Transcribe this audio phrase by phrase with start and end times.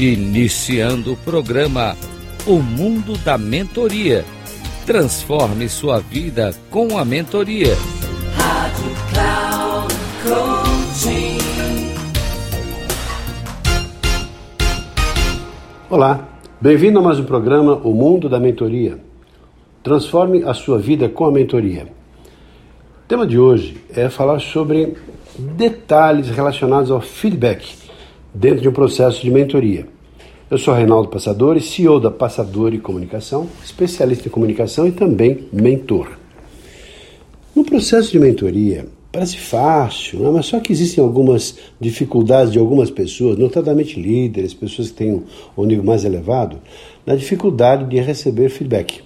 [0.00, 1.96] Iniciando o programa
[2.46, 4.24] O Mundo da Mentoria.
[4.86, 7.74] Transforme sua vida com a mentoria.
[8.36, 11.38] Rádio Cloud Coaching.
[15.90, 16.28] Olá,
[16.60, 19.00] bem-vindo a mais um programa O Mundo da Mentoria.
[19.82, 21.88] Transforme a sua vida com a mentoria.
[23.04, 24.96] O tema de hoje é falar sobre
[25.36, 27.87] detalhes relacionados ao feedback
[28.34, 29.86] dentro de um processo de mentoria.
[30.50, 36.18] Eu sou Reinaldo Passadori, CEO da Passadori Comunicação, especialista em comunicação e também mentor.
[37.54, 40.30] No processo de mentoria, parece fácil, né?
[40.30, 45.22] mas só que existem algumas dificuldades de algumas pessoas, notadamente líderes, pessoas que têm
[45.56, 46.58] um nível mais elevado,
[47.04, 49.02] na dificuldade de receber feedback.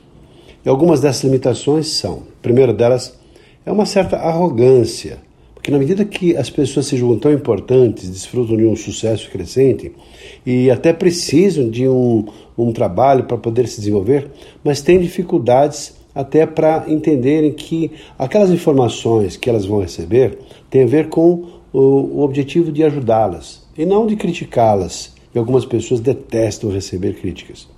[0.65, 3.19] E algumas dessas limitações são: a primeira delas
[3.65, 5.19] é uma certa arrogância
[5.63, 9.93] porque na medida que as pessoas se julgam tão importantes, desfrutam de um sucesso crescente
[10.45, 12.27] e até precisam de um,
[12.59, 14.29] um trabalho para poder se desenvolver,
[14.65, 20.37] mas têm dificuldades até para entenderem que aquelas informações que elas vão receber
[20.69, 25.15] têm a ver com o, o objetivo de ajudá-las e não de criticá-las.
[25.33, 27.69] E algumas pessoas detestam receber críticas.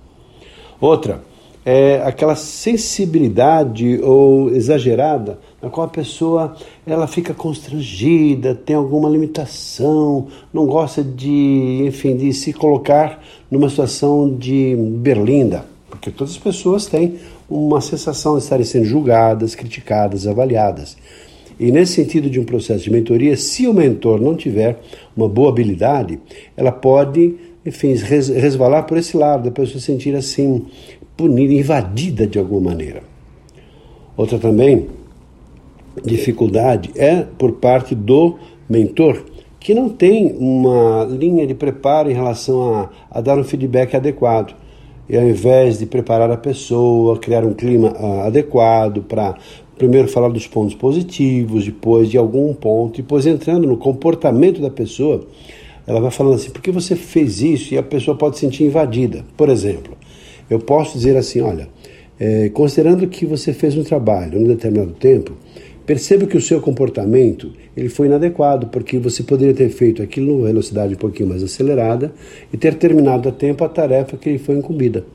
[0.81, 1.23] Outra,
[1.65, 10.27] é aquela sensibilidade ou exagerada na qual a pessoa ela fica constrangida, tem alguma limitação,
[10.53, 16.85] não gosta de, enfim, de se colocar numa situação de berlinda, porque todas as pessoas
[16.85, 17.15] têm
[17.49, 20.95] uma sensação de estarem sendo julgadas, criticadas, avaliadas.
[21.59, 24.79] E nesse sentido de um processo de mentoria, se o mentor não tiver
[25.15, 26.19] uma boa habilidade,
[26.55, 30.65] ela pode, enfim, resvalar por esse lado, da pessoa se sentir assim,
[31.15, 33.03] punida, invadida de alguma maneira.
[34.17, 34.87] Outra também
[36.03, 38.35] dificuldade é por parte do
[38.69, 39.23] mentor,
[39.59, 44.55] que não tem uma linha de preparo em relação a, a dar um feedback adequado.
[45.07, 49.35] E ao invés de preparar a pessoa, criar um clima uh, adequado para
[49.77, 55.25] primeiro falar dos pontos positivos, depois de algum ponto, depois entrando no comportamento da pessoa,
[55.85, 57.73] ela vai falando assim: por que você fez isso?
[57.73, 59.23] E a pessoa pode se sentir invadida.
[59.37, 59.95] Por exemplo,
[60.49, 61.67] eu posso dizer assim: olha,
[62.19, 65.33] é, considerando que você fez um trabalho em um determinado tempo,
[65.85, 70.47] perceba que o seu comportamento ele foi inadequado, porque você poderia ter feito aquilo numa
[70.47, 72.13] velocidade um pouquinho mais acelerada
[72.51, 75.05] e ter terminado a tempo a tarefa que lhe foi incumbida.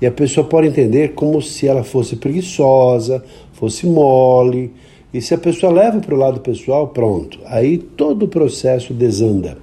[0.00, 3.22] E a pessoa pode entender como se ela fosse preguiçosa,
[3.52, 4.72] fosse mole.
[5.14, 9.56] E se a pessoa leva para o lado pessoal, pronto, aí todo o processo desanda.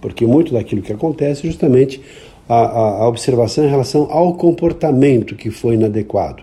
[0.00, 2.00] Porque muito daquilo que acontece é justamente
[2.48, 6.42] a, a, a observação em relação ao comportamento que foi inadequado.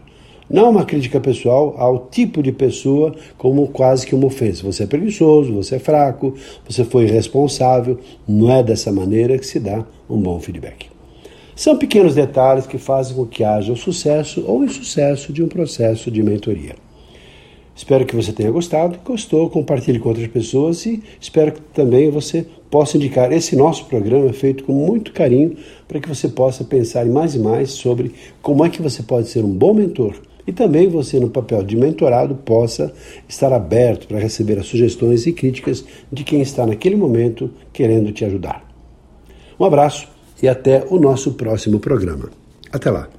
[0.49, 4.63] Não uma crítica pessoal ao tipo de pessoa como quase que uma ofensa.
[4.63, 6.33] Você é preguiçoso, você é fraco,
[6.67, 7.99] você foi irresponsável.
[8.27, 10.87] Não é dessa maneira que se dá um bom feedback.
[11.55, 16.09] São pequenos detalhes que fazem com que haja o sucesso ou insucesso de um processo
[16.09, 16.73] de mentoria.
[17.79, 18.99] Espero que você tenha gostado.
[19.05, 24.33] Gostou, compartilhe com outras pessoas e espero que também você possa indicar esse nosso programa
[24.33, 25.55] feito com muito carinho
[25.87, 29.45] para que você possa pensar mais e mais sobre como é que você pode ser
[29.45, 30.13] um bom mentor
[30.45, 32.93] e também você, no papel de mentorado, possa
[33.29, 38.25] estar aberto para receber as sugestões e críticas de quem está naquele momento querendo te
[38.25, 38.61] ajudar.
[39.57, 40.09] Um abraço
[40.43, 42.29] e até o nosso próximo programa.
[42.73, 43.18] Até lá.